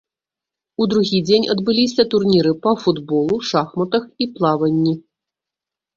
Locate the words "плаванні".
4.39-4.95